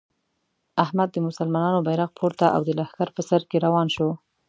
احمد 0.83 1.09
د 1.11 1.17
مسلمانانو 1.27 1.85
بیرغ 1.87 2.09
پورته 2.19 2.45
او 2.55 2.61
د 2.67 2.69
لښکر 2.79 3.09
په 3.15 3.21
سر 3.29 3.41
کې 3.49 3.57
روان 3.65 3.87
شو. 3.95 4.09